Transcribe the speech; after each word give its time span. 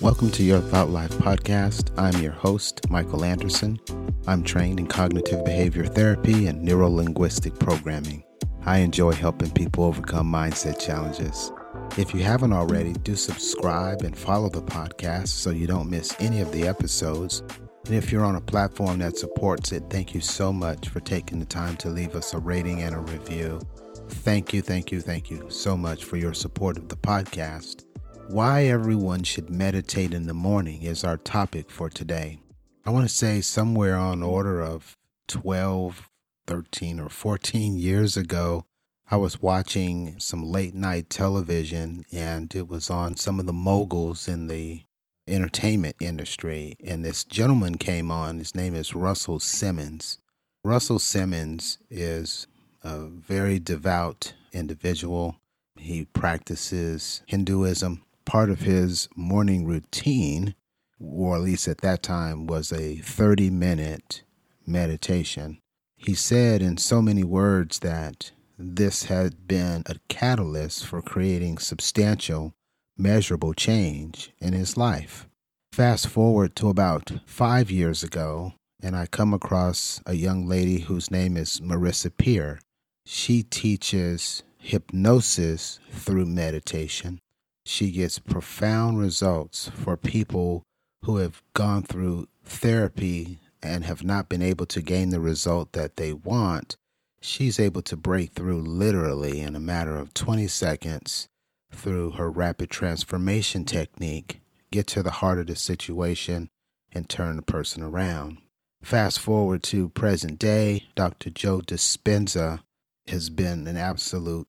Welcome 0.00 0.30
to 0.30 0.42
Your 0.42 0.60
Thought 0.60 0.88
Life 0.88 1.10
podcast. 1.10 1.90
I'm 1.98 2.22
your 2.22 2.32
host, 2.32 2.88
Michael 2.88 3.22
Anderson. 3.22 3.78
I'm 4.26 4.42
trained 4.42 4.80
in 4.80 4.86
cognitive 4.86 5.44
behavior 5.44 5.84
therapy 5.84 6.46
and 6.46 6.62
neuro 6.62 6.88
linguistic 6.88 7.58
programming. 7.58 8.24
I 8.64 8.78
enjoy 8.78 9.12
helping 9.12 9.50
people 9.50 9.84
overcome 9.84 10.32
mindset 10.32 10.80
challenges. 10.80 11.52
If 11.98 12.14
you 12.14 12.22
haven't 12.22 12.54
already, 12.54 12.94
do 12.94 13.14
subscribe 13.14 14.00
and 14.00 14.16
follow 14.16 14.48
the 14.48 14.62
podcast 14.62 15.28
so 15.28 15.50
you 15.50 15.66
don't 15.66 15.90
miss 15.90 16.16
any 16.18 16.40
of 16.40 16.50
the 16.50 16.66
episodes. 16.66 17.42
And 17.84 17.94
if 17.94 18.10
you're 18.10 18.24
on 18.24 18.36
a 18.36 18.40
platform 18.40 19.00
that 19.00 19.18
supports 19.18 19.70
it, 19.70 19.82
thank 19.90 20.14
you 20.14 20.22
so 20.22 20.50
much 20.50 20.88
for 20.88 21.00
taking 21.00 21.40
the 21.40 21.44
time 21.44 21.76
to 21.76 21.90
leave 21.90 22.14
us 22.14 22.32
a 22.32 22.38
rating 22.38 22.80
and 22.80 22.94
a 22.94 23.00
review. 23.00 23.60
Thank 24.08 24.54
you, 24.54 24.62
thank 24.62 24.92
you, 24.92 25.02
thank 25.02 25.30
you 25.30 25.44
so 25.50 25.76
much 25.76 26.04
for 26.04 26.16
your 26.16 26.32
support 26.32 26.78
of 26.78 26.88
the 26.88 26.96
podcast. 26.96 27.84
Why 28.30 28.66
everyone 28.66 29.24
should 29.24 29.50
meditate 29.50 30.14
in 30.14 30.28
the 30.28 30.34
morning 30.34 30.82
is 30.84 31.02
our 31.02 31.16
topic 31.16 31.68
for 31.68 31.90
today. 31.90 32.38
I 32.86 32.90
want 32.90 33.08
to 33.08 33.12
say 33.12 33.40
somewhere 33.40 33.96
on 33.96 34.22
order 34.22 34.62
of 34.62 34.96
12, 35.26 36.08
13, 36.46 37.00
or 37.00 37.08
14 37.08 37.76
years 37.76 38.16
ago, 38.16 38.66
I 39.10 39.16
was 39.16 39.42
watching 39.42 40.14
some 40.20 40.44
late 40.44 40.76
night 40.76 41.10
television 41.10 42.04
and 42.12 42.54
it 42.54 42.68
was 42.68 42.88
on 42.88 43.16
some 43.16 43.40
of 43.40 43.46
the 43.46 43.52
moguls 43.52 44.28
in 44.28 44.46
the 44.46 44.84
entertainment 45.26 45.96
industry. 45.98 46.76
And 46.84 47.04
this 47.04 47.24
gentleman 47.24 47.78
came 47.78 48.12
on. 48.12 48.38
His 48.38 48.54
name 48.54 48.76
is 48.76 48.94
Russell 48.94 49.40
Simmons. 49.40 50.18
Russell 50.62 51.00
Simmons 51.00 51.78
is 51.90 52.46
a 52.84 53.00
very 53.00 53.58
devout 53.58 54.34
individual. 54.52 55.34
He 55.74 56.04
practices 56.04 57.22
Hinduism 57.26 58.04
part 58.24 58.50
of 58.50 58.60
his 58.60 59.08
morning 59.16 59.64
routine, 59.64 60.54
or 60.98 61.36
at 61.36 61.42
least 61.42 61.68
at 61.68 61.78
that 61.78 62.02
time, 62.02 62.46
was 62.46 62.72
a 62.72 62.96
30 62.96 63.50
minute 63.50 64.22
meditation. 64.66 65.58
He 65.96 66.14
said 66.14 66.62
in 66.62 66.76
so 66.76 67.02
many 67.02 67.24
words 67.24 67.80
that 67.80 68.32
this 68.58 69.04
had 69.04 69.46
been 69.48 69.82
a 69.86 69.96
catalyst 70.08 70.86
for 70.86 71.02
creating 71.02 71.58
substantial, 71.58 72.54
measurable 72.96 73.54
change 73.54 74.32
in 74.38 74.52
his 74.52 74.76
life. 74.76 75.26
Fast 75.72 76.08
forward 76.08 76.56
to 76.56 76.68
about 76.68 77.12
five 77.26 77.70
years 77.70 78.02
ago, 78.02 78.54
and 78.82 78.96
I 78.96 79.06
come 79.06 79.32
across 79.32 80.02
a 80.06 80.14
young 80.14 80.46
lady 80.46 80.80
whose 80.80 81.10
name 81.10 81.36
is 81.36 81.60
Marissa 81.60 82.10
Peer. 82.16 82.60
She 83.06 83.42
teaches 83.42 84.42
hypnosis 84.58 85.80
through 85.90 86.26
meditation 86.26 87.20
she 87.64 87.90
gets 87.90 88.18
profound 88.18 88.98
results 88.98 89.68
for 89.68 89.96
people 89.96 90.62
who 91.04 91.16
have 91.18 91.42
gone 91.54 91.82
through 91.82 92.28
therapy 92.44 93.38
and 93.62 93.84
have 93.84 94.02
not 94.02 94.28
been 94.28 94.42
able 94.42 94.66
to 94.66 94.80
gain 94.80 95.10
the 95.10 95.20
result 95.20 95.72
that 95.72 95.96
they 95.96 96.12
want. 96.12 96.76
She's 97.20 97.60
able 97.60 97.82
to 97.82 97.96
break 97.96 98.32
through 98.32 98.62
literally 98.62 99.40
in 99.40 99.54
a 99.54 99.60
matter 99.60 99.96
of 99.96 100.14
20 100.14 100.46
seconds 100.48 101.28
through 101.70 102.12
her 102.12 102.30
rapid 102.30 102.70
transformation 102.70 103.64
technique, 103.64 104.40
get 104.72 104.86
to 104.88 105.02
the 105.02 105.10
heart 105.10 105.38
of 105.38 105.46
the 105.46 105.56
situation, 105.56 106.48
and 106.92 107.08
turn 107.08 107.36
the 107.36 107.42
person 107.42 107.82
around. 107.82 108.38
Fast 108.82 109.20
forward 109.20 109.62
to 109.64 109.90
present 109.90 110.38
day, 110.38 110.86
Dr. 110.94 111.30
Joe 111.30 111.60
Dispenza 111.60 112.60
has 113.06 113.28
been 113.28 113.66
an 113.66 113.76
absolute 113.76 114.48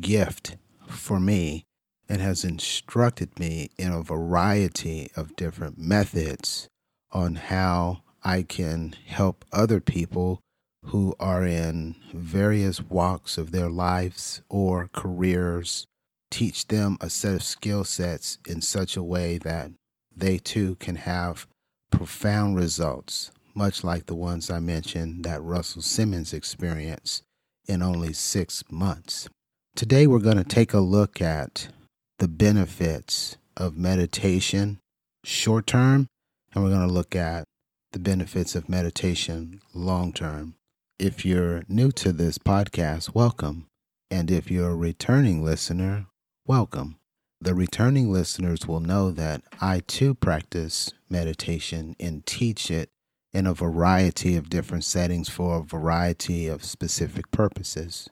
gift 0.00 0.56
for 0.88 1.20
me 1.20 1.64
and 2.08 2.20
has 2.20 2.44
instructed 2.44 3.38
me 3.38 3.70
in 3.76 3.92
a 3.92 4.02
variety 4.02 5.10
of 5.14 5.36
different 5.36 5.78
methods 5.78 6.68
on 7.12 7.34
how 7.34 8.02
I 8.24 8.42
can 8.42 8.94
help 9.06 9.44
other 9.52 9.80
people 9.80 10.40
who 10.86 11.14
are 11.20 11.44
in 11.44 11.96
various 12.12 12.80
walks 12.80 13.36
of 13.36 13.52
their 13.52 13.68
lives 13.68 14.42
or 14.48 14.88
careers, 14.92 15.86
teach 16.30 16.68
them 16.68 16.96
a 17.00 17.10
set 17.10 17.34
of 17.34 17.42
skill 17.42 17.84
sets 17.84 18.38
in 18.46 18.60
such 18.60 18.96
a 18.96 19.02
way 19.02 19.38
that 19.38 19.70
they 20.14 20.38
too 20.38 20.76
can 20.76 20.96
have 20.96 21.46
profound 21.90 22.56
results, 22.56 23.30
much 23.54 23.84
like 23.84 24.06
the 24.06 24.14
ones 24.14 24.50
I 24.50 24.60
mentioned 24.60 25.24
that 25.24 25.42
Russell 25.42 25.82
Simmons 25.82 26.32
experienced 26.32 27.22
in 27.66 27.82
only 27.82 28.12
six 28.12 28.64
months. 28.70 29.28
Today, 29.74 30.06
we're 30.06 30.18
going 30.18 30.38
to 30.38 30.44
take 30.44 30.72
a 30.72 30.80
look 30.80 31.20
at 31.20 31.68
the 32.18 32.28
benefits 32.28 33.36
of 33.56 33.76
meditation 33.76 34.80
short 35.24 35.68
term, 35.68 36.08
and 36.52 36.64
we're 36.64 36.70
going 36.70 36.86
to 36.86 36.92
look 36.92 37.14
at 37.14 37.44
the 37.92 38.00
benefits 38.00 38.56
of 38.56 38.68
meditation 38.68 39.60
long 39.72 40.12
term. 40.12 40.54
If 40.98 41.24
you're 41.24 41.62
new 41.68 41.92
to 41.92 42.12
this 42.12 42.36
podcast, 42.36 43.14
welcome. 43.14 43.68
And 44.10 44.32
if 44.32 44.50
you're 44.50 44.70
a 44.70 44.76
returning 44.76 45.44
listener, 45.44 46.06
welcome. 46.44 46.96
The 47.40 47.54
returning 47.54 48.12
listeners 48.12 48.66
will 48.66 48.80
know 48.80 49.12
that 49.12 49.42
I 49.60 49.80
too 49.86 50.14
practice 50.14 50.92
meditation 51.08 51.94
and 52.00 52.26
teach 52.26 52.68
it 52.68 52.88
in 53.32 53.46
a 53.46 53.54
variety 53.54 54.34
of 54.34 54.50
different 54.50 54.82
settings 54.82 55.28
for 55.28 55.58
a 55.58 55.62
variety 55.62 56.48
of 56.48 56.64
specific 56.64 57.30
purposes. 57.30 58.08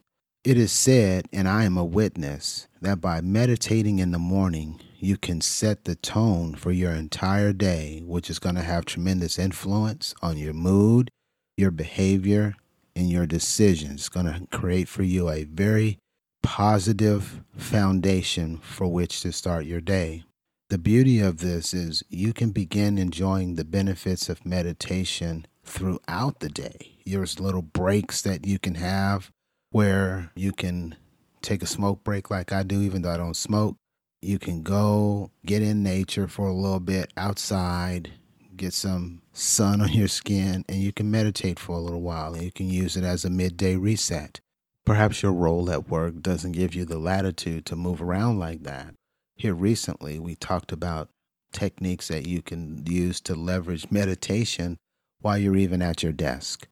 It 0.47 0.59
is 0.59 0.71
said, 0.71 1.27
and 1.33 1.49
I 1.49 1.65
am 1.65 1.77
a 1.77 1.85
witness, 1.85 2.69
that 2.81 3.01
by 3.01 3.21
meditating 3.21 3.99
in 3.99 4.13
the 4.13 4.19
morning, 4.21 4.81
you 5.01 5.17
can 5.17 5.41
set 5.41 5.87
the 5.87 5.97
tone 5.97 6.55
for 6.55 6.71
your 6.71 6.93
entire 6.93 7.53
day, 7.53 8.05
which 8.07 8.31
is 8.31 8.39
going 8.39 8.55
to 8.55 8.63
have 8.63 8.85
tremendous 8.85 9.41
influence 9.41 10.15
on 10.23 10.39
your 10.39 10.53
mood, 10.53 11.11
your 11.57 11.73
behavior, 11.73 12.55
and 12.95 13.11
your 13.11 13.27
decisions. 13.27 14.03
It's 14.03 14.09
going 14.09 14.27
to 14.27 14.47
create 14.57 14.87
for 14.87 15.03
you 15.03 15.29
a 15.29 15.43
very 15.43 15.99
positive 16.45 17.43
foundation 17.57 18.59
for 18.59 18.87
which 18.87 19.23
to 19.23 19.33
start 19.33 19.67
your 19.67 19.81
day. 19.81 20.23
The 20.71 20.79
beauty 20.79 21.19
of 21.19 21.39
this 21.39 21.75
is 21.75 22.05
you 22.09 22.33
can 22.33 22.53
begin 22.53 22.99
enjoying 22.99 23.57
the 23.57 23.65
benefits 23.65 24.29
of 24.29 24.47
meditation 24.47 25.47
throughout 25.65 26.39
the 26.39 26.51
day. 26.51 26.99
There's 27.05 27.41
little 27.41 27.63
breaks 27.63 28.23
that 28.23 28.47
you 28.47 28.61
can 28.61 28.77
have 28.77 29.33
where 29.77 30.31
you 30.35 30.53
can 30.53 30.97
take 31.43 31.63
a 31.63 31.67
smoke 31.67 32.03
break 32.03 32.31
like 32.31 32.51
I 32.51 32.63
do, 32.63 32.81
even 32.81 33.03
though 33.03 33.11
I 33.11 33.19
don't 33.19 33.37
smoke. 33.37 33.77
You 34.23 34.39
can 34.39 34.63
go 34.63 35.31
get 35.45 35.61
in 35.61 35.83
nature 35.83 36.29
for 36.29 36.47
a 36.47 36.55
little 36.55 36.81
bit 36.81 37.13
outside, 37.19 38.11
get 38.57 38.73
some 38.73 39.21
sun 39.35 39.81
on 39.83 39.93
your 39.93 40.09
skin, 40.09 40.65
and 40.67 40.79
you 40.79 40.95
can 40.95 41.11
meditate 41.11 41.59
for 41.59 41.73
a 41.73 41.79
little 41.79 42.01
while. 42.01 42.33
And 42.33 42.43
you 42.43 42.51
can 42.51 42.71
use 42.71 42.97
it 42.97 43.05
as 43.05 43.27
a 43.27 43.29
midday 43.29 43.77
reset. 43.77 44.41
Perhaps 44.87 45.23
your 45.23 45.35
role 45.35 45.71
at 45.71 45.91
work 45.91 46.23
doesn't 46.23 46.53
give 46.53 46.75
you 46.75 46.87
the 46.87 46.99
latitude 46.99 47.67
to 47.67 47.77
move 47.77 48.01
around 48.01 48.39
like 48.39 48.63
that. 48.63 48.95
Here 49.35 49.53
recently, 49.53 50.19
we 50.19 50.37
talked 50.37 50.73
about 50.73 51.11
techniques 51.53 52.09
that 52.09 52.27
you 52.27 52.41
can 52.41 52.83
use 52.87 53.21
to 53.21 53.35
leverage 53.35 53.91
meditation 53.91 54.79
while 55.21 55.37
you're 55.37 55.55
even 55.55 55.83
at 55.83 56.03
your 56.03 56.13
desk. 56.13 56.67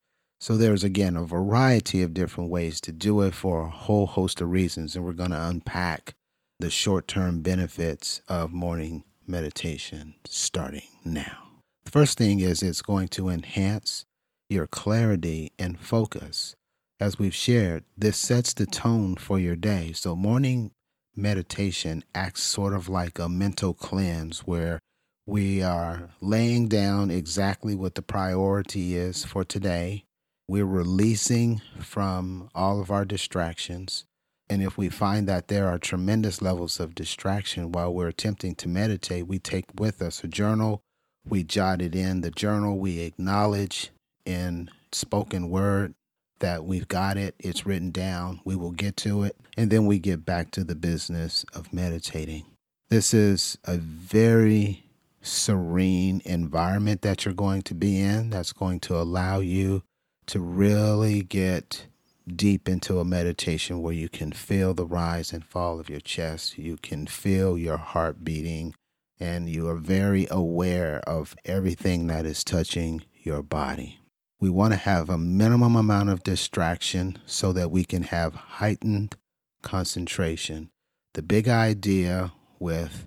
So 0.45 0.59
there's 0.59 0.85
again 0.85 1.17
a 1.17 1.25
variety 1.25 2.03
of 2.03 2.13
different 2.13 2.51
ways 2.51 2.79
to 2.83 2.93
do 2.93 3.23
it 3.23 3.33
for 3.33 3.63
a 3.63 3.71
whole 3.71 4.05
host 4.05 4.43
of 4.43 4.51
reasons, 4.51 4.95
and 4.95 5.03
we're 5.03 5.15
going 5.15 5.31
to 5.31 5.43
unpack 5.43 6.13
the 6.61 6.69
short 6.69 7.09
term 7.09 7.41
benefits 7.41 8.21
of 8.29 8.53
morning 8.53 9.05
meditation 9.27 10.17
starting 10.27 10.83
now. 11.03 11.49
The 11.87 11.93
first 11.93 12.19
thing 12.19 12.41
is 12.41 12.63
it's 12.63 12.83
going 12.83 13.09
to 13.09 13.31
enhance 13.31 14.05
your 14.51 14.67
clarity 14.67 15.51
and 15.59 15.81
focus. 15.81 16.55
As 17.01 17.19
we've 17.19 17.35
shared, 17.35 17.85
this 17.97 18.19
sets 18.19 18.53
the 18.53 18.67
tone 18.67 19.17
for 19.17 19.39
your 19.39 19.57
day. 19.57 19.93
So, 19.95 20.15
morning 20.15 20.73
meditation 21.17 22.05
acts 22.15 22.43
sort 22.43 22.75
of 22.75 22.87
like 22.87 23.19
a 23.19 23.31
mental 23.31 23.73
cleanse 23.73 24.41
where 24.41 24.79
we 25.25 25.63
are 25.63 26.11
laying 26.21 26.69
down 26.69 27.11
exactly 27.11 27.75
what 27.75 27.95
the 27.95 28.03
priority 28.03 28.95
is 28.95 29.25
for 29.25 29.43
today. 29.43 30.05
We're 30.47 30.67
releasing 30.67 31.63
from 31.81 32.51
all 32.55 32.81
of 32.81 32.91
our 32.91 33.07
distractions. 33.07 34.05
And 34.51 34.63
if 34.63 34.77
we 34.77 34.91
find 34.91 35.27
that 35.27 35.49
there 35.49 35.69
are 35.69 35.79
tremendous 35.79 36.43
levels 36.43 36.79
of 36.79 36.95
distraction 36.95 37.73
while 37.73 37.95
we're 37.95 38.09
attempting 38.09 38.55
to 38.57 38.69
meditate, 38.69 39.27
we 39.27 39.39
take 39.39 39.65
with 39.77 40.03
us 40.03 40.23
a 40.23 40.29
journal. 40.29 40.83
We 41.27 41.45
jot 41.45 41.81
it 41.81 41.95
in 41.95 42.21
the 42.21 42.31
journal. 42.31 42.79
We 42.79 43.01
acknowledge 43.01 43.91
in 44.27 44.71
spoken 44.93 45.49
word 45.49 45.95
that 46.41 46.65
we've 46.65 46.89
got 46.89 47.17
it. 47.17 47.35
It's 47.39 47.65
written 47.65 47.91
down. 47.91 48.41
We 48.45 48.55
will 48.55 48.73
get 48.73 48.99
to 48.99 49.23
it. 49.23 49.37
And 49.57 49.71
then 49.71 49.87
we 49.87 49.99
get 49.99 50.27
back 50.27 50.51
to 50.53 50.65
the 50.65 50.75
business 50.75 51.47
of 51.55 51.73
meditating. 51.73 52.45
This 52.91 53.15
is 53.15 53.57
a 53.65 53.79
very 53.79 54.85
serene 55.23 56.21
environment 56.27 57.01
that 57.01 57.25
you're 57.25 57.33
going 57.33 57.63
to 57.63 57.75
be 57.75 57.99
in 57.99 58.29
that's 58.29 58.53
going 58.53 58.81
to 58.81 58.97
allow 58.97 59.41
you 59.41 59.83
to 60.27 60.41
really 60.41 61.23
get 61.23 61.87
deep 62.27 62.69
into 62.69 62.99
a 62.99 63.05
meditation 63.05 63.83
where 63.83 63.93
you 63.93 64.09
can 64.09 64.33
feel 64.33 64.75
the 64.75 64.87
rise 64.87 65.33
and 65.33 65.45
fall 65.45 65.79
of 65.79 65.91
your 65.91 66.01
chest. 66.01 66.59
You 66.59 66.77
can 66.77 67.07
feel 67.07 67.59
your 67.59 67.77
heart 67.77 68.25
beating 68.25 68.75
and 69.21 69.49
you 69.49 69.69
are 69.69 69.77
very 69.77 70.27
aware 70.31 71.01
of 71.07 71.37
everything 71.45 72.07
that 72.09 72.27
is 72.27 72.43
touching 72.43 73.03
your 73.23 73.43
body. 73.43 74.01
We 74.41 74.51
want 74.51 74.73
to 74.73 74.79
have 74.79 75.09
a 75.09 75.19
minimum 75.19 75.77
amount 75.77 76.11
of 76.11 76.23
distraction 76.23 77.19
so 77.27 77.53
that 77.53 77.71
we 77.71 77.85
can 77.85 78.05
have 78.05 78.35
heightened 78.35 79.17
concentration. 79.63 80.71
The 81.15 81.23
big 81.23 81.49
idea 81.49 82.33
with 82.59 83.07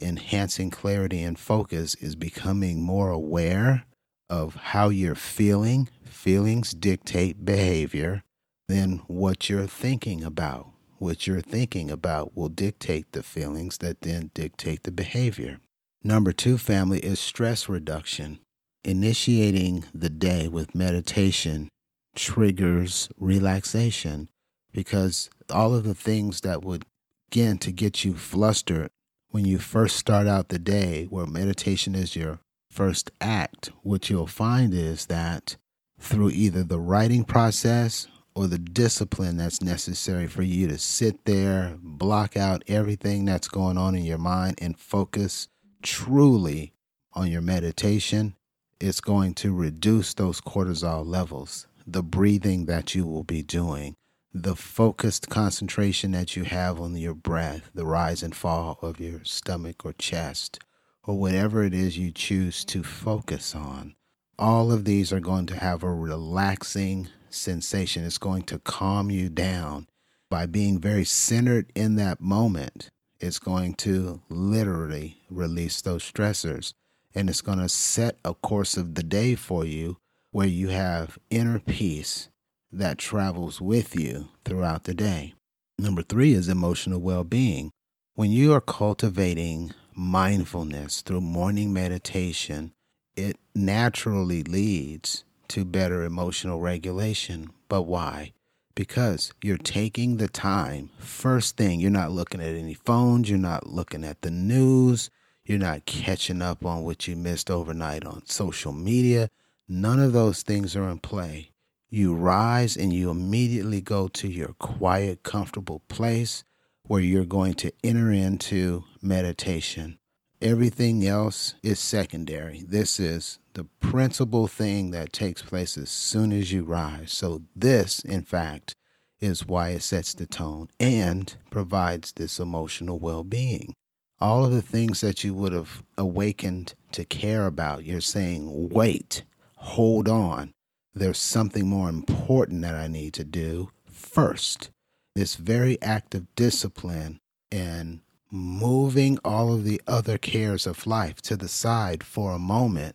enhancing 0.00 0.70
clarity 0.70 1.22
and 1.22 1.38
focus 1.38 1.94
is 1.96 2.14
becoming 2.14 2.80
more 2.80 3.10
aware 3.10 3.84
of 4.28 4.54
how 4.54 4.88
you're 4.88 5.14
feeling. 5.14 5.88
Feelings 6.04 6.72
dictate 6.72 7.44
behavior, 7.44 8.22
then 8.66 9.02
what 9.06 9.48
you're 9.48 9.66
thinking 9.66 10.22
about. 10.24 10.70
What 10.98 11.26
you're 11.26 11.40
thinking 11.40 11.90
about 11.90 12.36
will 12.36 12.48
dictate 12.48 13.12
the 13.12 13.22
feelings 13.22 13.78
that 13.78 14.00
then 14.00 14.30
dictate 14.34 14.82
the 14.82 14.90
behavior. 14.90 15.60
Number 16.02 16.32
two, 16.32 16.58
family, 16.58 16.98
is 16.98 17.20
stress 17.20 17.68
reduction. 17.68 18.40
Initiating 18.84 19.84
the 19.94 20.10
day 20.10 20.48
with 20.48 20.74
meditation 20.74 21.68
triggers 22.16 23.08
relaxation 23.16 24.28
because 24.72 25.30
all 25.50 25.74
of 25.74 25.84
the 25.84 25.94
things 25.94 26.40
that 26.40 26.64
would 26.64 26.84
begin 27.30 27.58
to 27.58 27.70
get 27.70 28.04
you 28.04 28.14
flustered 28.14 28.90
when 29.30 29.44
you 29.44 29.58
first 29.58 29.96
start 29.96 30.26
out 30.26 30.48
the 30.48 30.58
day, 30.58 31.04
where 31.10 31.26
meditation 31.26 31.94
is 31.94 32.16
your 32.16 32.40
first 32.70 33.10
act, 33.20 33.70
what 33.82 34.08
you'll 34.10 34.26
find 34.26 34.72
is 34.72 35.06
that 35.06 35.56
through 35.98 36.30
either 36.30 36.62
the 36.62 36.78
writing 36.78 37.24
process 37.24 38.06
or 38.34 38.46
the 38.46 38.58
discipline 38.58 39.36
that's 39.36 39.60
necessary 39.60 40.28
for 40.28 40.42
you 40.42 40.68
to 40.68 40.78
sit 40.78 41.24
there, 41.24 41.76
block 41.82 42.36
out 42.36 42.62
everything 42.68 43.24
that's 43.24 43.48
going 43.48 43.76
on 43.76 43.96
in 43.96 44.04
your 44.04 44.18
mind, 44.18 44.56
and 44.60 44.78
focus 44.78 45.48
truly 45.82 46.72
on 47.14 47.30
your 47.30 47.40
meditation, 47.40 48.36
it's 48.80 49.00
going 49.00 49.34
to 49.34 49.52
reduce 49.52 50.14
those 50.14 50.40
cortisol 50.40 51.04
levels. 51.04 51.66
The 51.84 52.02
breathing 52.02 52.66
that 52.66 52.94
you 52.94 53.06
will 53.06 53.24
be 53.24 53.42
doing, 53.42 53.96
the 54.32 54.54
focused 54.54 55.28
concentration 55.28 56.12
that 56.12 56.36
you 56.36 56.44
have 56.44 56.80
on 56.80 56.96
your 56.96 57.14
breath, 57.14 57.70
the 57.74 57.86
rise 57.86 58.22
and 58.22 58.36
fall 58.36 58.78
of 58.82 59.00
your 59.00 59.24
stomach 59.24 59.84
or 59.84 59.94
chest, 59.94 60.60
or 61.08 61.16
whatever 61.16 61.64
it 61.64 61.72
is 61.72 61.96
you 61.96 62.12
choose 62.12 62.66
to 62.66 62.82
focus 62.82 63.54
on. 63.54 63.94
All 64.38 64.70
of 64.70 64.84
these 64.84 65.10
are 65.10 65.20
going 65.20 65.46
to 65.46 65.56
have 65.56 65.82
a 65.82 65.90
relaxing 65.90 67.08
sensation. 67.30 68.04
It's 68.04 68.18
going 68.18 68.42
to 68.42 68.58
calm 68.58 69.10
you 69.10 69.30
down 69.30 69.88
by 70.30 70.44
being 70.44 70.78
very 70.78 71.06
centered 71.06 71.72
in 71.74 71.96
that 71.96 72.20
moment. 72.20 72.90
It's 73.20 73.38
going 73.38 73.74
to 73.76 74.20
literally 74.28 75.16
release 75.30 75.80
those 75.80 76.04
stressors 76.04 76.74
and 77.14 77.30
it's 77.30 77.40
going 77.40 77.58
to 77.58 77.70
set 77.70 78.18
a 78.22 78.34
course 78.34 78.76
of 78.76 78.94
the 78.94 79.02
day 79.02 79.34
for 79.34 79.64
you 79.64 79.96
where 80.30 80.46
you 80.46 80.68
have 80.68 81.18
inner 81.30 81.58
peace 81.58 82.28
that 82.70 82.98
travels 82.98 83.62
with 83.62 83.98
you 83.98 84.28
throughout 84.44 84.84
the 84.84 84.92
day. 84.92 85.32
Number 85.78 86.02
three 86.02 86.34
is 86.34 86.50
emotional 86.50 87.00
well 87.00 87.24
being. 87.24 87.70
When 88.14 88.30
you 88.30 88.52
are 88.52 88.60
cultivating 88.60 89.72
mindfulness 89.98 91.02
through 91.02 91.20
morning 91.20 91.72
meditation, 91.72 92.72
it 93.16 93.36
naturally 93.52 94.44
leads 94.44 95.24
to 95.48 95.64
better 95.64 96.04
emotional 96.04 96.60
regulation. 96.60 97.50
But 97.68 97.82
why? 97.82 98.32
Because 98.76 99.32
you're 99.42 99.56
taking 99.56 100.16
the 100.16 100.28
time. 100.28 100.90
First 101.00 101.56
thing, 101.56 101.80
you're 101.80 101.90
not 101.90 102.12
looking 102.12 102.40
at 102.40 102.54
any 102.54 102.74
phones, 102.74 103.28
you're 103.28 103.38
not 103.40 103.66
looking 103.66 104.04
at 104.04 104.22
the 104.22 104.30
news, 104.30 105.10
you're 105.44 105.58
not 105.58 105.84
catching 105.84 106.42
up 106.42 106.64
on 106.64 106.84
what 106.84 107.08
you 107.08 107.16
missed 107.16 107.50
overnight 107.50 108.04
on 108.04 108.24
social 108.26 108.72
media. 108.72 109.30
None 109.68 109.98
of 109.98 110.12
those 110.12 110.42
things 110.42 110.76
are 110.76 110.88
in 110.88 111.00
play. 111.00 111.50
You 111.90 112.14
rise 112.14 112.76
and 112.76 112.92
you 112.92 113.10
immediately 113.10 113.80
go 113.80 114.06
to 114.08 114.28
your 114.28 114.54
quiet, 114.58 115.24
comfortable 115.24 115.82
place 115.88 116.44
where 116.88 117.00
you're 117.00 117.24
going 117.24 117.54
to 117.54 117.72
enter 117.84 118.10
into 118.10 118.84
meditation. 119.00 119.98
Everything 120.42 121.06
else 121.06 121.54
is 121.62 121.78
secondary. 121.78 122.64
This 122.66 122.98
is 122.98 123.38
the 123.54 123.64
principal 123.80 124.46
thing 124.46 124.90
that 124.90 125.12
takes 125.12 125.42
place 125.42 125.78
as 125.78 125.90
soon 125.90 126.32
as 126.32 126.52
you 126.52 126.64
rise. 126.64 127.12
So, 127.12 127.42
this, 127.54 128.00
in 128.00 128.22
fact, 128.22 128.74
is 129.20 129.46
why 129.46 129.70
it 129.70 129.82
sets 129.82 130.14
the 130.14 130.26
tone 130.26 130.68
and 130.80 131.34
provides 131.50 132.12
this 132.12 132.40
emotional 132.40 132.98
well 132.98 133.24
being. 133.24 133.74
All 134.20 134.44
of 134.44 134.52
the 134.52 134.62
things 134.62 135.00
that 135.00 135.22
you 135.22 135.34
would 135.34 135.52
have 135.52 135.82
awakened 135.96 136.74
to 136.92 137.04
care 137.04 137.46
about, 137.46 137.84
you're 137.84 138.00
saying, 138.00 138.70
wait, 138.70 139.22
hold 139.56 140.08
on 140.08 140.52
there's 140.98 141.18
something 141.18 141.68
more 141.68 141.88
important 141.88 142.62
that 142.62 142.74
I 142.74 142.88
need 142.88 143.14
to 143.14 143.24
do 143.24 143.70
first. 143.90 144.70
This 145.18 145.34
very 145.34 145.82
act 145.82 146.14
of 146.14 146.32
discipline 146.36 147.18
and 147.50 148.02
moving 148.30 149.18
all 149.24 149.52
of 149.52 149.64
the 149.64 149.82
other 149.84 150.16
cares 150.16 150.64
of 150.64 150.86
life 150.86 151.20
to 151.22 151.36
the 151.36 151.48
side 151.48 152.04
for 152.04 152.30
a 152.30 152.38
moment 152.38 152.94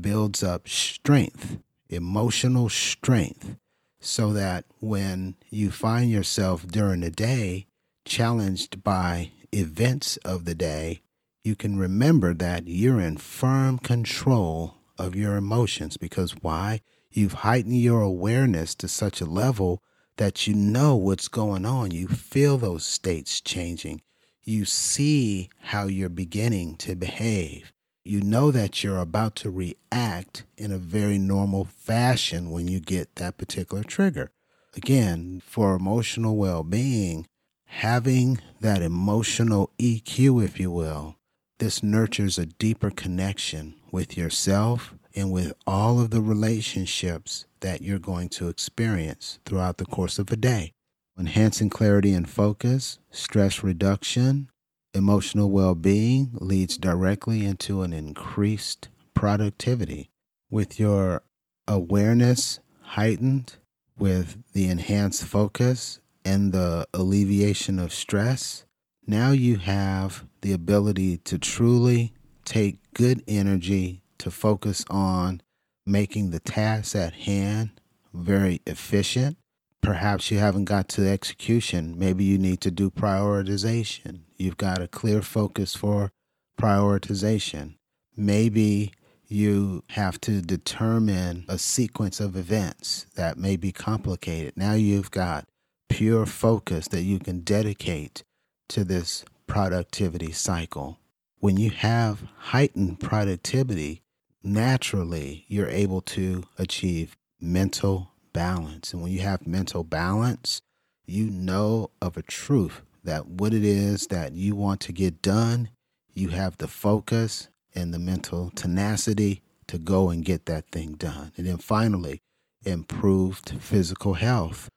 builds 0.00 0.42
up 0.42 0.66
strength, 0.66 1.58
emotional 1.88 2.68
strength, 2.70 3.54
so 4.00 4.32
that 4.32 4.64
when 4.80 5.36
you 5.48 5.70
find 5.70 6.10
yourself 6.10 6.66
during 6.66 7.02
the 7.02 7.10
day 7.12 7.68
challenged 8.04 8.82
by 8.82 9.30
events 9.52 10.16
of 10.24 10.46
the 10.46 10.56
day, 10.56 11.02
you 11.44 11.54
can 11.54 11.78
remember 11.78 12.34
that 12.34 12.66
you're 12.66 12.98
in 12.98 13.16
firm 13.16 13.78
control 13.78 14.74
of 14.98 15.14
your 15.14 15.36
emotions 15.36 15.96
because 15.96 16.32
why? 16.32 16.80
You've 17.12 17.44
heightened 17.44 17.80
your 17.80 18.00
awareness 18.00 18.74
to 18.74 18.88
such 18.88 19.20
a 19.20 19.24
level 19.24 19.84
that 20.20 20.46
you 20.46 20.52
know 20.52 20.94
what's 20.96 21.28
going 21.28 21.64
on. 21.64 21.90
You 21.92 22.06
feel 22.06 22.58
those 22.58 22.84
states 22.84 23.40
changing. 23.40 24.02
You 24.44 24.66
see 24.66 25.48
how 25.60 25.86
you're 25.86 26.10
beginning 26.10 26.76
to 26.76 26.94
behave. 26.94 27.72
You 28.04 28.20
know 28.20 28.50
that 28.50 28.84
you're 28.84 28.98
about 28.98 29.34
to 29.36 29.50
react 29.50 30.44
in 30.58 30.72
a 30.72 30.76
very 30.76 31.16
normal 31.16 31.64
fashion 31.64 32.50
when 32.50 32.68
you 32.68 32.80
get 32.80 33.14
that 33.14 33.38
particular 33.38 33.82
trigger. 33.82 34.30
Again, 34.76 35.40
for 35.46 35.74
emotional 35.74 36.36
well 36.36 36.64
being, 36.64 37.26
having 37.64 38.42
that 38.60 38.82
emotional 38.82 39.70
EQ, 39.78 40.44
if 40.44 40.60
you 40.60 40.70
will, 40.70 41.16
this 41.60 41.82
nurtures 41.82 42.36
a 42.36 42.44
deeper 42.44 42.90
connection 42.90 43.74
with 43.90 44.18
yourself 44.18 44.92
and 45.14 45.30
with 45.30 45.52
all 45.66 46.00
of 46.00 46.10
the 46.10 46.20
relationships 46.20 47.46
that 47.60 47.82
you're 47.82 47.98
going 47.98 48.28
to 48.28 48.48
experience 48.48 49.38
throughout 49.44 49.78
the 49.78 49.86
course 49.86 50.18
of 50.18 50.30
a 50.30 50.36
day. 50.36 50.72
Enhancing 51.18 51.70
clarity 51.70 52.12
and 52.12 52.28
focus, 52.28 52.98
stress 53.10 53.62
reduction, 53.62 54.48
emotional 54.94 55.50
well 55.50 55.74
being 55.74 56.30
leads 56.34 56.78
directly 56.78 57.44
into 57.44 57.82
an 57.82 57.92
increased 57.92 58.88
productivity. 59.14 60.10
With 60.50 60.80
your 60.80 61.22
awareness 61.68 62.60
heightened, 62.82 63.56
with 63.98 64.42
the 64.52 64.68
enhanced 64.68 65.24
focus 65.24 66.00
and 66.24 66.52
the 66.52 66.86
alleviation 66.94 67.78
of 67.78 67.92
stress, 67.92 68.64
now 69.06 69.30
you 69.30 69.56
have 69.56 70.24
the 70.40 70.52
ability 70.52 71.18
to 71.18 71.38
truly 71.38 72.14
take 72.44 72.78
good 72.94 73.22
energy 73.28 74.02
to 74.20 74.30
focus 74.30 74.84
on 74.88 75.42
making 75.86 76.30
the 76.30 76.40
tasks 76.40 76.94
at 76.94 77.12
hand 77.12 77.70
very 78.12 78.60
efficient. 78.66 79.36
Perhaps 79.82 80.30
you 80.30 80.38
haven't 80.38 80.66
got 80.66 80.88
to 80.90 81.08
execution. 81.08 81.98
Maybe 81.98 82.24
you 82.24 82.38
need 82.38 82.60
to 82.62 82.70
do 82.70 82.90
prioritization. 82.90 84.20
You've 84.36 84.58
got 84.58 84.82
a 84.82 84.88
clear 84.88 85.22
focus 85.22 85.74
for 85.74 86.12
prioritization. 86.60 87.74
Maybe 88.16 88.92
you 89.26 89.84
have 89.90 90.20
to 90.22 90.42
determine 90.42 91.44
a 91.48 91.56
sequence 91.56 92.20
of 92.20 92.36
events 92.36 93.06
that 93.14 93.38
may 93.38 93.56
be 93.56 93.72
complicated. 93.72 94.54
Now 94.56 94.74
you've 94.74 95.10
got 95.10 95.46
pure 95.88 96.26
focus 96.26 96.88
that 96.88 97.02
you 97.02 97.18
can 97.18 97.40
dedicate 97.40 98.22
to 98.68 98.84
this 98.84 99.24
productivity 99.46 100.32
cycle. 100.32 100.98
When 101.38 101.56
you 101.56 101.70
have 101.70 102.24
heightened 102.36 103.00
productivity, 103.00 104.02
naturally 104.42 105.44
you're 105.48 105.68
able 105.68 106.00
to 106.00 106.44
achieve 106.58 107.16
mental 107.40 108.10
balance. 108.32 108.92
And 108.92 109.02
when 109.02 109.12
you 109.12 109.20
have 109.20 109.46
mental 109.46 109.84
balance, 109.84 110.60
you 111.06 111.30
know 111.30 111.90
of 112.00 112.16
a 112.16 112.22
truth 112.22 112.82
that 113.04 113.26
what 113.26 113.52
it 113.52 113.64
is 113.64 114.06
that 114.08 114.32
you 114.32 114.54
want 114.54 114.80
to 114.82 114.92
get 114.92 115.22
done, 115.22 115.70
you 116.12 116.28
have 116.28 116.58
the 116.58 116.68
focus 116.68 117.48
and 117.74 117.92
the 117.94 117.98
mental 117.98 118.50
tenacity 118.54 119.42
to 119.68 119.78
go 119.78 120.10
and 120.10 120.24
get 120.24 120.46
that 120.46 120.70
thing 120.70 120.92
done. 120.94 121.32
And 121.36 121.46
then 121.46 121.58
finally, 121.58 122.20
improved 122.64 123.50
physical 123.60 124.14
health. 124.14 124.68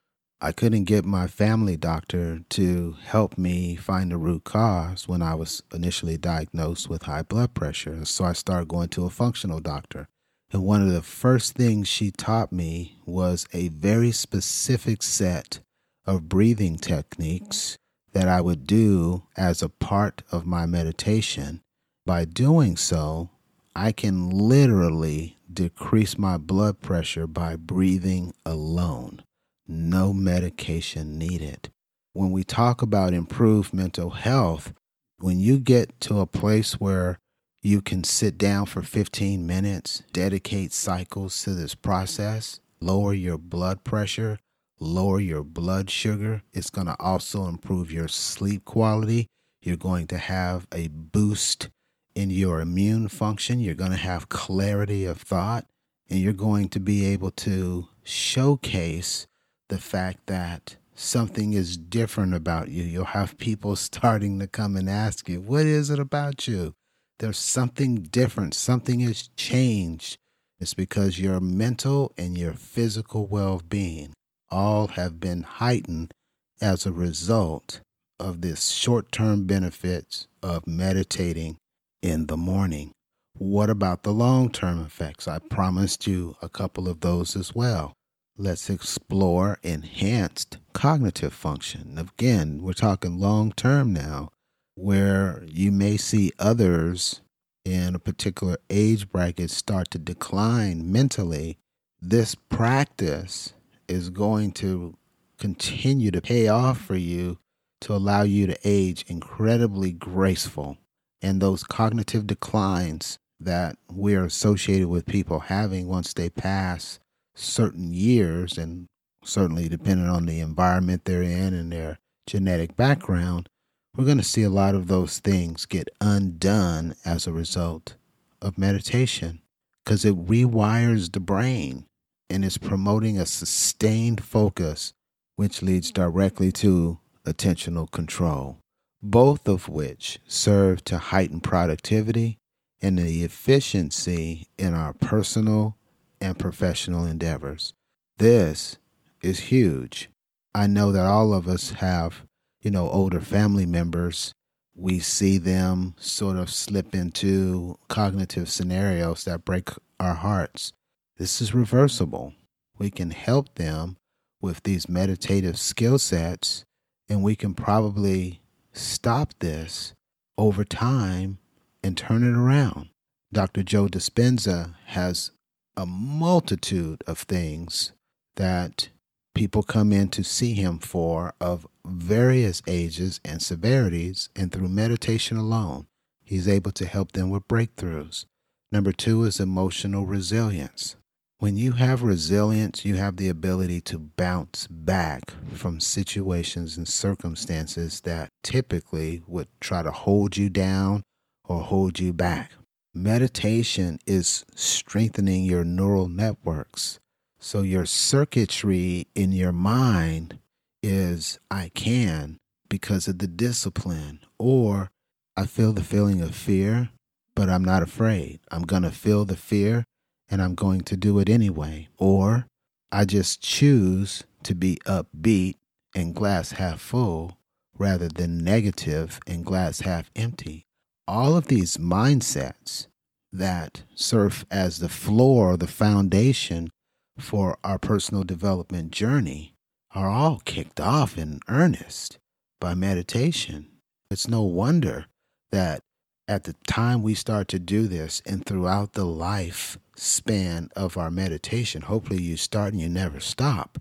I 0.44 0.52
couldn't 0.52 0.84
get 0.84 1.06
my 1.06 1.28
family 1.28 1.78
doctor 1.78 2.42
to 2.50 2.98
help 3.02 3.38
me 3.38 3.78
find 3.78 4.12
the 4.12 4.18
root 4.18 4.44
cause 4.44 5.08
when 5.08 5.22
I 5.22 5.36
was 5.36 5.64
initially 5.74 6.18
diagnosed 6.18 6.90
with 6.90 7.04
high 7.04 7.22
blood 7.22 7.54
pressure. 7.54 8.04
So 8.04 8.26
I 8.26 8.34
started 8.34 8.68
going 8.68 8.90
to 8.90 9.06
a 9.06 9.10
functional 9.10 9.62
doctor. 9.62 10.10
And 10.52 10.66
one 10.66 10.82
of 10.82 10.92
the 10.92 11.02
first 11.02 11.56
things 11.56 11.88
she 11.88 12.12
taught 12.12 12.52
me 12.52 12.98
was 13.06 13.48
a 13.54 13.70
very 13.70 14.12
specific 14.12 15.02
set 15.02 15.62
of 16.06 16.28
breathing 16.28 16.76
techniques 16.76 17.78
that 18.12 18.28
I 18.28 18.42
would 18.42 18.68
do 18.68 19.24
as 19.38 19.62
a 19.62 19.70
part 19.70 20.24
of 20.30 20.46
my 20.46 20.66
meditation. 20.66 21.62
By 22.06 22.26
doing 22.26 22.76
so, 22.76 23.30
I 23.78 23.94
can 23.94 24.30
literally 24.30 25.38
decrease 25.52 26.18
my 26.18 26.36
blood 26.36 26.82
pressure 26.82 27.28
by 27.28 27.56
breathing 27.56 28.34
alone 28.46 29.24
no 29.68 30.14
medication 30.14 31.18
needed. 31.18 31.70
When 32.14 32.32
we 32.32 32.44
talk 32.44 32.82
about 32.82 33.14
improved 33.14 33.74
mental 33.74 34.12
health, 34.12 34.74
when 35.18 35.40
you 35.40 35.60
get 35.60 36.00
to 36.02 36.20
a 36.20 36.26
place 36.28 36.80
where 36.80 37.20
you 37.62 37.82
can 37.82 38.04
sit 38.04 38.38
down 38.38 38.66
for 38.66 38.82
15 38.82 39.48
minutes, 39.48 40.04
dedicate 40.12 40.74
cycles 40.74 41.42
to 41.44 41.54
this 41.54 41.76
process, 41.76 42.60
lower 42.82 43.14
your 43.14 43.38
blood 43.38 43.84
pressure, 43.84 44.38
lower 44.80 45.20
your 45.20 45.44
blood 45.44 45.90
sugar. 45.90 46.44
It's 46.52 46.70
going 46.70 46.88
to 46.88 46.96
also 47.00 47.46
improve 47.46 47.92
your 47.92 48.10
sleep 48.10 48.66
quality. 48.66 49.28
You're 49.62 49.78
going 49.78 50.08
to 50.08 50.18
have 50.18 50.68
a 50.74 50.90
boost 50.90 51.70
in 52.16 52.30
your 52.30 52.60
immune 52.60 53.08
function. 53.08 53.60
You're 53.60 53.76
going 53.76 53.92
to 53.92 53.98
have 53.98 54.30
clarity 54.30 55.06
of 55.06 55.22
thought, 55.22 55.66
and 56.10 56.20
you're 56.20 56.34
going 56.34 56.68
to 56.70 56.80
be 56.80 57.06
able 57.06 57.32
to 57.32 57.88
showcase 58.04 59.26
the 59.74 59.80
fact 59.80 60.28
that 60.28 60.76
something 60.94 61.54
is 61.54 61.78
different 61.78 62.36
about 62.36 62.70
you. 62.70 62.84
You'll 62.84 63.06
have 63.06 63.40
people 63.40 63.76
starting 63.90 64.38
to 64.38 64.46
come 64.46 64.76
and 64.76 64.88
ask 64.88 65.28
you, 65.28 65.42
What 65.42 65.66
is 65.66 65.90
it 65.90 65.98
about 65.98 66.48
you? 66.48 66.74
There's 67.18 67.40
something 67.40 67.96
different, 67.96 68.54
something 68.54 69.00
has 69.00 69.30
changed. 69.36 70.18
It's 70.60 70.76
because 70.76 71.20
your 71.20 71.40
mental 71.40 72.12
and 72.20 72.38
your 72.38 72.54
physical 72.54 73.26
well 73.26 73.62
being 73.68 74.14
all 74.52 74.90
have 74.90 75.20
been 75.20 75.42
heightened 75.42 76.14
as 76.62 76.86
a 76.86 76.92
result 76.92 77.82
of 78.20 78.42
this 78.42 78.68
short 78.68 79.12
term 79.12 79.46
benefits 79.46 80.28
of 80.44 80.68
meditating 80.68 81.58
in 82.04 82.28
the 82.28 82.38
morning. 82.38 82.92
What 83.40 83.72
about 83.72 84.04
the 84.04 84.14
long 84.14 84.52
term 84.52 84.80
effects? 84.86 85.28
I 85.28 85.40
promised 85.40 86.06
you 86.06 86.36
a 86.44 86.50
couple 86.50 86.88
of 86.88 87.00
those 87.00 87.36
as 87.36 87.56
well 87.56 87.96
let's 88.38 88.70
explore 88.70 89.60
enhanced 89.62 90.58
cognitive 90.74 91.34
function. 91.34 91.98
Again, 91.98 92.62
we're 92.62 92.74
talking 92.74 93.20
long 93.20 93.52
term 93.52 93.94
now, 93.94 94.30
where 94.76 95.44
you 95.46 95.72
may 95.72 95.98
see 95.98 96.32
others 96.40 97.22
in 97.64 97.96
a 97.96 98.00
particular 98.00 98.58
age 98.70 99.10
bracket 99.10 99.52
start 99.52 99.92
to 99.92 100.00
decline 100.00 100.92
mentally. 100.92 101.58
This 102.02 102.36
practice 102.36 103.54
is 103.88 104.10
going 104.10 104.52
to 104.54 104.98
continue 105.38 106.12
to 106.12 106.22
pay 106.22 106.48
off 106.48 106.82
for 106.82 106.96
you 106.96 107.38
to 107.82 107.94
allow 107.94 108.24
you 108.24 108.48
to 108.48 108.58
age 108.64 109.06
incredibly 109.08 109.92
graceful. 109.92 110.78
And 111.22 111.42
those 111.42 111.64
cognitive 111.64 112.28
declines 112.28 113.20
that 113.40 113.78
we're 113.90 114.26
associated 114.26 114.88
with 114.88 115.06
people 115.06 115.40
having 115.40 115.88
once 115.88 116.14
they 116.14 116.30
pass 116.30 117.00
certain 117.36 117.94
years, 117.94 118.58
and 118.58 118.88
certainly 119.24 119.70
depending 119.70 120.08
on 120.08 120.26
the 120.26 120.40
environment 120.40 121.06
they're 121.06 121.24
in 121.24 121.54
and 121.54 121.72
their 121.72 122.00
genetic 122.28 122.76
background, 122.76 123.50
we're 123.96 124.06
going 124.06 124.18
to 124.18 124.24
see 124.24 124.44
a 124.44 124.50
lot 124.50 124.76
of 124.76 124.88
those 124.88 125.20
things 125.20 125.66
get 125.66 125.88
undone 126.02 126.96
as 127.06 127.28
a 127.28 127.34
result 127.34 127.96
of 128.42 128.58
meditation 128.58 129.42
because 129.84 130.04
it 130.04 130.28
rewires 130.28 131.12
the 131.12 131.20
brain 131.20 131.86
and 132.30 132.44
is 132.44 132.58
promoting 132.58 133.20
a 133.20 133.26
sustained 133.26 134.24
focus, 134.24 134.94
which 135.36 135.62
leads 135.62 135.92
directly 135.92 136.52
to 136.52 137.00
attentional 137.26 137.90
control, 137.92 138.58
both 139.02 139.48
of 139.48 139.70
which 139.70 140.20
serve 140.28 140.84
to 140.86 140.98
heighten 140.98 141.40
productivity 141.40 142.38
and 142.82 142.98
the 142.98 143.24
efficiency 143.24 144.48
in 144.58 144.74
our 144.74 144.94
personal 144.94 145.78
and 146.24 146.40
professional 146.40 147.06
endeavors. 147.06 147.74
This 148.18 148.78
is 149.22 149.52
huge. 149.52 150.10
I 150.56 150.68
know 150.68 150.92
that 150.92 151.06
all 151.06 151.34
of 151.34 151.48
us 151.48 151.72
have, 151.72 152.24
you 152.62 152.72
know, 152.72 152.90
older 152.90 153.20
family 153.20 153.66
members. 153.66 154.34
We 154.76 155.00
see 155.00 155.38
them 155.38 155.96
sort 155.98 156.38
of 156.38 156.50
slip 156.50 156.96
into 156.96 157.78
cognitive 157.90 158.50
scenarios 158.50 159.26
that 159.26 159.46
break 159.46 159.70
our 160.00 160.14
hearts. 160.14 160.74
This 161.18 161.42
is 161.42 161.54
reversible. 161.54 162.34
We 162.78 162.90
can 162.90 163.12
help 163.12 163.56
them 163.56 163.98
with 164.42 164.64
these 164.64 164.90
meditative 164.90 165.58
skill 165.58 166.00
sets, 166.00 166.66
and 167.10 167.22
we 167.22 167.36
can 167.36 167.54
probably 167.54 168.42
stop 168.72 169.34
this 169.40 169.94
over 170.38 170.64
time 170.64 171.38
and 171.84 171.98
turn 171.98 172.24
it 172.24 172.38
around. 172.38 172.90
Dr. 173.32 173.64
Joe 173.64 173.88
Dispenza 173.88 174.76
has 174.88 175.32
a 175.76 175.86
multitude 175.86 177.04
of 177.08 177.20
things 177.20 177.92
that 178.36 178.90
people 179.36 179.64
come 179.64 179.92
in 179.92 180.10
to 180.10 180.24
see 180.24 180.54
him 180.54 180.80
for 180.80 181.34
of 181.42 181.68
various 181.86 182.62
ages 182.68 183.20
and 183.26 183.42
severities, 183.42 184.30
and 184.36 184.52
through 184.52 184.70
meditation 184.70 185.38
alone, 185.38 185.88
he's 186.24 186.48
able 186.48 186.72
to 186.72 186.86
help 186.86 187.12
them 187.12 187.30
with 187.30 187.48
breakthroughs. 187.48 188.26
Number 188.72 188.92
two 188.92 189.24
is 189.24 189.40
emotional 189.40 190.06
resilience. 190.06 190.96
When 191.40 191.58
you 191.58 191.74
have 191.74 192.04
resilience, 192.04 192.86
you 192.86 192.96
have 192.96 193.18
the 193.18 193.28
ability 193.28 193.82
to 193.82 194.00
bounce 194.00 194.66
back 194.68 195.34
from 195.54 195.82
situations 195.82 196.78
and 196.78 196.88
circumstances 196.88 198.00
that 198.02 198.30
typically 198.44 199.24
would 199.28 199.50
try 199.60 199.84
to 199.84 199.92
hold 199.92 200.38
you 200.38 200.50
down 200.50 201.04
or 201.44 201.60
hold 201.60 202.00
you 202.00 202.14
back. 202.14 202.52
Meditation 202.96 203.98
is 204.06 204.46
strengthening 204.54 205.44
your 205.44 205.64
neural 205.64 206.08
networks. 206.08 207.00
So 207.40 207.64
your 207.64 207.88
circuitry 207.88 209.08
in 209.16 209.32
your 209.32 209.52
mind 209.52 210.38
is 210.84 211.40
I 211.50 211.72
can 211.74 212.38
because 212.70 213.08
of 213.08 213.18
the 213.18 213.28
discipline, 213.28 214.20
or 214.38 214.92
I 215.36 215.48
feel 215.48 215.74
the 215.74 215.84
feeling 215.84 216.22
of 216.22 216.36
fear, 216.36 216.92
but 217.34 217.50
I'm 217.50 217.66
not 217.66 217.82
afraid. 217.82 218.42
I'm 218.52 218.62
going 218.62 218.84
to 218.84 218.92
feel 218.92 219.26
the 219.26 219.38
fear 219.38 219.86
and 220.30 220.40
I'm 220.40 220.54
going 220.54 220.82
to 220.82 220.96
do 220.96 221.18
it 221.18 221.30
anyway. 221.30 221.88
Or 221.98 222.46
I 222.92 223.06
just 223.06 223.42
choose 223.42 224.24
to 224.44 224.54
be 224.54 224.78
upbeat 224.86 225.56
and 225.96 226.14
glass 226.14 226.52
half 226.52 226.80
full 226.80 227.40
rather 227.76 228.08
than 228.08 228.44
negative 228.44 229.20
and 229.26 229.44
glass 229.44 229.80
half 229.80 230.12
empty 230.16 230.68
all 231.08 231.36
of 231.36 231.48
these 231.48 231.78
mindsets 231.78 232.88
that 233.32 233.84
serve 233.96 234.46
as 234.52 234.80
the 234.80 234.90
floor, 234.90 235.58
the 235.58 235.68
foundation 235.68 236.70
for 237.18 237.58
our 237.64 237.80
personal 237.80 238.24
development 238.24 238.92
journey 238.92 239.54
are 239.94 240.10
all 240.10 240.42
kicked 240.46 240.80
off 240.80 241.18
in 241.18 241.40
earnest 241.48 242.18
by 242.60 242.74
meditation. 242.74 243.68
It's 244.10 244.28
no 244.28 244.44
wonder 244.44 245.06
that 245.52 245.82
at 246.28 246.46
the 246.46 246.56
time 246.68 247.04
we 247.04 247.14
start 247.14 247.48
to 247.50 247.60
do 247.60 247.88
this 247.88 248.22
and 248.26 248.46
throughout 248.46 248.94
the 248.94 249.06
life 249.06 249.78
span 249.96 250.70
of 250.76 250.98
our 250.98 251.12
meditation, 251.12 251.84
hopefully 251.84 252.22
you 252.22 252.38
start 252.38 252.74
and 252.74 252.82
you 252.82 252.90
never 252.90 253.20
stop. 253.20 253.78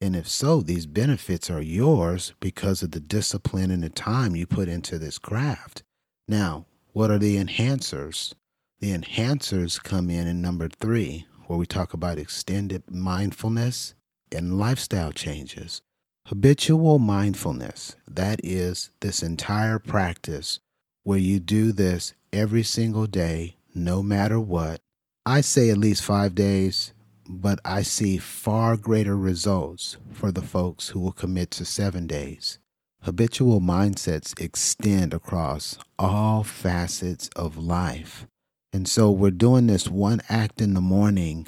And 0.00 0.14
if 0.14 0.28
so, 0.28 0.60
these 0.60 0.86
benefits 0.86 1.48
are 1.48 1.62
yours 1.62 2.34
because 2.38 2.82
of 2.82 2.90
the 2.90 3.00
discipline 3.00 3.70
and 3.70 3.82
the 3.82 3.88
time 3.88 4.36
you 4.36 4.46
put 4.46 4.68
into 4.68 4.98
this 4.98 5.18
craft. 5.18 5.82
Now, 6.28 6.66
what 6.92 7.10
are 7.10 7.18
the 7.18 7.36
enhancers? 7.36 8.34
The 8.80 8.92
enhancers 8.92 9.82
come 9.82 10.10
in 10.10 10.26
in 10.26 10.42
number 10.42 10.68
three, 10.68 11.26
where 11.46 11.58
we 11.58 11.66
talk 11.66 11.94
about 11.94 12.18
extended 12.18 12.82
mindfulness 12.90 13.94
and 14.32 14.58
lifestyle 14.58 15.12
changes. 15.12 15.82
Habitual 16.26 16.98
mindfulness, 16.98 17.94
that 18.08 18.40
is 18.42 18.90
this 19.00 19.22
entire 19.22 19.78
practice 19.78 20.58
where 21.04 21.18
you 21.18 21.38
do 21.38 21.70
this 21.70 22.14
every 22.32 22.64
single 22.64 23.06
day, 23.06 23.56
no 23.72 24.02
matter 24.02 24.40
what. 24.40 24.80
I 25.24 25.40
say 25.42 25.70
at 25.70 25.78
least 25.78 26.02
five 26.02 26.34
days, 26.34 26.92
but 27.28 27.60
I 27.64 27.82
see 27.82 28.18
far 28.18 28.76
greater 28.76 29.16
results 29.16 29.96
for 30.12 30.32
the 30.32 30.42
folks 30.42 30.88
who 30.88 30.98
will 30.98 31.12
commit 31.12 31.52
to 31.52 31.64
seven 31.64 32.08
days. 32.08 32.58
Habitual 33.02 33.60
mindsets 33.60 34.38
extend 34.40 35.14
across 35.14 35.78
all 35.98 36.42
facets 36.42 37.28
of 37.36 37.56
life. 37.56 38.26
And 38.72 38.88
so 38.88 39.10
we're 39.10 39.30
doing 39.30 39.68
this 39.68 39.88
one 39.88 40.20
act 40.28 40.60
in 40.60 40.74
the 40.74 40.80
morning 40.80 41.46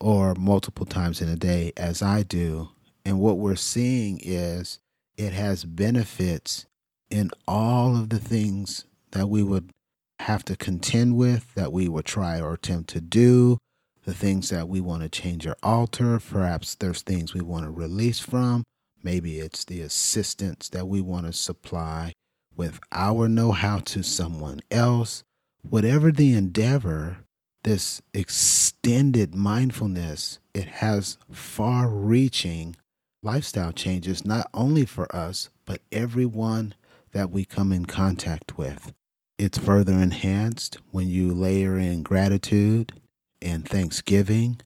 or 0.00 0.34
multiple 0.34 0.86
times 0.86 1.20
in 1.20 1.28
a 1.28 1.36
day, 1.36 1.72
as 1.76 2.00
I 2.00 2.22
do, 2.22 2.70
And 3.04 3.20
what 3.20 3.38
we're 3.38 3.56
seeing 3.56 4.20
is 4.22 4.78
it 5.16 5.32
has 5.32 5.64
benefits 5.64 6.66
in 7.10 7.30
all 7.48 7.96
of 7.96 8.10
the 8.10 8.18
things 8.18 8.84
that 9.12 9.28
we 9.28 9.42
would 9.42 9.70
have 10.20 10.44
to 10.44 10.56
contend 10.56 11.16
with, 11.16 11.54
that 11.54 11.72
we 11.72 11.88
would 11.88 12.04
try 12.04 12.40
or 12.40 12.54
attempt 12.54 12.90
to 12.90 13.00
do, 13.00 13.58
the 14.04 14.14
things 14.14 14.50
that 14.50 14.68
we 14.68 14.80
want 14.80 15.02
to 15.02 15.08
change 15.08 15.46
or 15.46 15.56
alter. 15.62 16.20
Perhaps 16.20 16.76
there's 16.76 17.02
things 17.02 17.34
we 17.34 17.40
want 17.40 17.64
to 17.64 17.70
release 17.70 18.20
from. 18.20 18.64
Maybe 19.02 19.40
it's 19.40 19.64
the 19.64 19.80
assistance 19.80 20.68
that 20.70 20.88
we 20.88 21.00
want 21.00 21.26
to 21.26 21.32
supply 21.32 22.12
with 22.56 22.80
our 22.92 23.28
know 23.28 23.52
how 23.52 23.78
to 23.78 24.02
someone 24.02 24.60
else. 24.70 25.22
Whatever 25.62 26.12
the 26.12 26.34
endeavor, 26.34 27.18
this 27.64 28.02
extended 28.12 29.34
mindfulness, 29.34 30.38
it 30.54 30.66
has 30.66 31.18
far 31.30 31.88
reaching 31.88 32.76
lifestyle 33.22 33.72
changes, 33.72 34.24
not 34.24 34.48
only 34.54 34.84
for 34.84 35.14
us, 35.14 35.50
but 35.66 35.82
everyone 35.92 36.74
that 37.12 37.30
we 37.30 37.44
come 37.44 37.72
in 37.72 37.86
contact 37.86 38.56
with. 38.56 38.92
It's 39.38 39.58
further 39.58 39.94
enhanced 39.94 40.78
when 40.90 41.08
you 41.08 41.32
layer 41.32 41.78
in 41.78 42.02
gratitude 42.02 42.92
and 43.40 43.66
thanksgiving, 43.66 44.60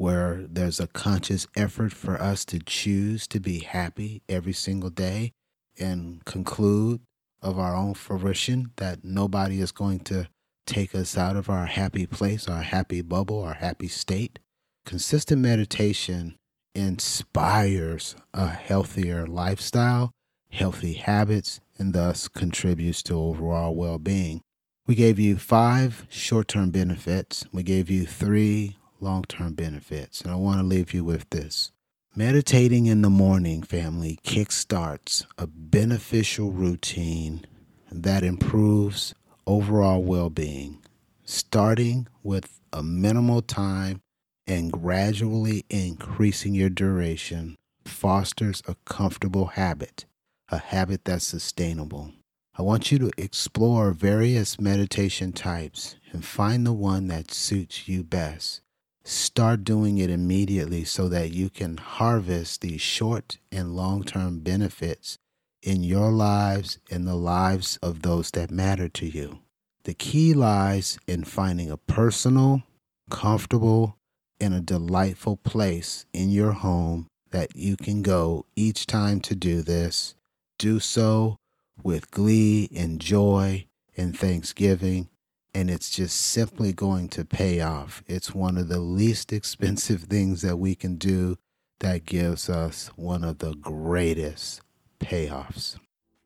where 0.00 0.46
there's 0.48 0.80
a 0.80 0.86
conscious 0.86 1.46
effort 1.54 1.92
for 1.92 2.18
us 2.18 2.46
to 2.46 2.58
choose 2.58 3.26
to 3.26 3.38
be 3.38 3.58
happy 3.58 4.22
every 4.30 4.54
single 4.54 4.88
day 4.88 5.30
and 5.78 6.24
conclude 6.24 6.98
of 7.42 7.58
our 7.58 7.76
own 7.76 7.92
fruition 7.92 8.70
that 8.76 9.04
nobody 9.04 9.60
is 9.60 9.72
going 9.72 9.98
to 9.98 10.26
take 10.64 10.94
us 10.94 11.18
out 11.18 11.36
of 11.36 11.50
our 11.50 11.66
happy 11.66 12.06
place, 12.06 12.48
our 12.48 12.62
happy 12.62 13.02
bubble, 13.02 13.42
our 13.42 13.52
happy 13.52 13.88
state. 13.88 14.38
Consistent 14.86 15.42
meditation 15.42 16.34
inspires 16.74 18.16
a 18.32 18.48
healthier 18.48 19.26
lifestyle, 19.26 20.12
healthy 20.50 20.94
habits, 20.94 21.60
and 21.76 21.92
thus 21.92 22.26
contributes 22.26 23.02
to 23.02 23.12
overall 23.12 23.74
well 23.74 23.98
being. 23.98 24.40
We 24.86 24.94
gave 24.94 25.18
you 25.18 25.36
five 25.36 26.06
short 26.08 26.48
term 26.48 26.70
benefits, 26.70 27.44
we 27.52 27.62
gave 27.62 27.90
you 27.90 28.06
three 28.06 28.78
long 29.02 29.24
term 29.24 29.54
benefits, 29.54 30.20
and 30.20 30.30
I 30.30 30.36
want 30.36 30.60
to 30.60 30.66
leave 30.66 30.92
you 30.92 31.04
with 31.04 31.28
this. 31.30 31.72
Meditating 32.16 32.86
in 32.86 33.02
the 33.02 33.10
morning, 33.10 33.62
family, 33.62 34.18
kickstarts 34.24 35.24
a 35.38 35.46
beneficial 35.46 36.50
routine 36.50 37.44
that 37.90 38.24
improves 38.24 39.14
overall 39.46 40.02
well 40.02 40.30
being, 40.30 40.82
starting 41.24 42.08
with 42.22 42.60
a 42.72 42.82
minimal 42.82 43.42
time 43.42 44.00
and 44.46 44.72
gradually 44.72 45.64
increasing 45.70 46.54
your 46.54 46.68
duration 46.68 47.56
fosters 47.84 48.62
a 48.66 48.74
comfortable 48.84 49.46
habit, 49.46 50.04
a 50.48 50.58
habit 50.58 51.04
that's 51.04 51.26
sustainable. 51.26 52.12
I 52.58 52.62
want 52.62 52.90
you 52.90 52.98
to 52.98 53.10
explore 53.16 53.92
various 53.92 54.60
meditation 54.60 55.32
types 55.32 55.96
and 56.12 56.24
find 56.24 56.66
the 56.66 56.72
one 56.72 57.06
that 57.06 57.30
suits 57.30 57.88
you 57.88 58.02
best. 58.02 58.60
Start 59.04 59.64
doing 59.64 59.98
it 59.98 60.10
immediately 60.10 60.84
so 60.84 61.08
that 61.08 61.32
you 61.32 61.50
can 61.50 61.78
harvest 61.78 62.60
these 62.60 62.80
short 62.80 63.38
and 63.50 63.74
long 63.74 64.04
term 64.04 64.40
benefits 64.40 65.18
in 65.62 65.82
your 65.82 66.10
lives 66.10 66.78
and 66.90 67.06
the 67.06 67.14
lives 67.14 67.78
of 67.82 68.02
those 68.02 68.30
that 68.32 68.50
matter 68.50 68.88
to 68.88 69.06
you. 69.06 69.40
The 69.84 69.94
key 69.94 70.34
lies 70.34 70.98
in 71.06 71.24
finding 71.24 71.70
a 71.70 71.76
personal, 71.76 72.62
comfortable, 73.10 73.96
and 74.40 74.54
a 74.54 74.60
delightful 74.60 75.36
place 75.36 76.06
in 76.12 76.30
your 76.30 76.52
home 76.52 77.06
that 77.30 77.56
you 77.56 77.76
can 77.76 78.02
go 78.02 78.46
each 78.56 78.86
time 78.86 79.20
to 79.20 79.34
do 79.34 79.62
this. 79.62 80.14
Do 80.58 80.80
so 80.80 81.36
with 81.82 82.10
glee 82.10 82.68
and 82.74 83.00
joy 83.00 83.66
and 83.96 84.16
thanksgiving, 84.18 85.08
and 85.54 85.70
it's 85.70 85.90
just 85.90 86.16
simply 86.16 86.72
going 86.72 87.08
to 87.08 87.24
pay 87.24 87.60
off. 87.60 88.02
It's 88.06 88.34
one 88.34 88.56
of 88.56 88.68
the 88.68 88.80
least 88.80 89.32
expensive 89.32 90.02
things 90.02 90.42
that 90.42 90.56
we 90.56 90.74
can 90.74 90.96
do 90.96 91.36
that 91.80 92.04
gives 92.04 92.48
us 92.48 92.90
one 92.96 93.24
of 93.24 93.38
the 93.38 93.54
greatest 93.54 94.60
payoffs. 95.00 95.76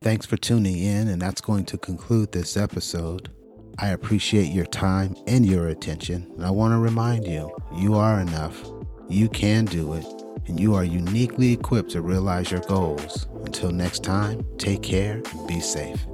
Thanks 0.01 0.25
for 0.25 0.37
tuning 0.37 0.77
in, 0.77 1.07
and 1.07 1.21
that's 1.21 1.41
going 1.41 1.65
to 1.65 1.77
conclude 1.77 2.31
this 2.31 2.57
episode. 2.57 3.31
I 3.79 3.89
appreciate 3.89 4.51
your 4.51 4.65
time 4.65 5.15
and 5.27 5.45
your 5.45 5.69
attention, 5.69 6.31
and 6.35 6.45
I 6.45 6.51
want 6.51 6.73
to 6.73 6.77
remind 6.77 7.25
you 7.25 7.49
you 7.75 7.95
are 7.95 8.19
enough, 8.19 8.63
you 9.09 9.27
can 9.29 9.65
do 9.65 9.93
it, 9.93 10.05
and 10.47 10.59
you 10.59 10.75
are 10.75 10.83
uniquely 10.83 11.51
equipped 11.53 11.91
to 11.91 12.01
realize 12.01 12.51
your 12.51 12.61
goals. 12.61 13.27
Until 13.45 13.71
next 13.71 14.03
time, 14.03 14.45
take 14.57 14.83
care 14.83 15.21
and 15.31 15.47
be 15.47 15.59
safe. 15.59 16.05